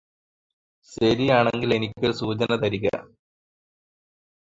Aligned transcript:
ശരിയാണെങ്കില് 0.91 1.73
എനിക്കൊരു 1.75 2.11
സൂചന 2.13 2.55
തരിക 2.55 2.85